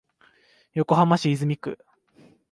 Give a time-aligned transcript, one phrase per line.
[0.73, 1.77] 横浜市泉区